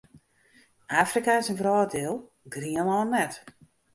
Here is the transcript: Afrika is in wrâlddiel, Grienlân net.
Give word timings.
Afrika 1.01 1.31
is 1.41 1.49
in 1.51 1.59
wrâlddiel, 1.63 2.15
Grienlân 2.53 3.09
net. 3.15 3.33